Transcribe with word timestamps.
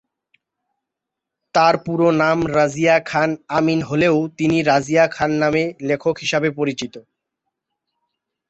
তার 1.55 1.75
পুরো 1.85 2.07
নাম 2.21 2.37
রাজিয়া 2.55 2.97
খান 3.05 3.29
আমিন 3.57 3.79
হলেও 3.81 4.15
তিনি 4.37 4.57
রাজিয়া 4.63 5.05
খান 5.07 5.31
নামে 5.41 5.63
লেখক 5.89 6.15
হিসেবে 6.23 6.49
পরিচিত। 6.59 6.93